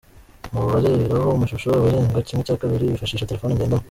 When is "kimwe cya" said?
2.27-2.59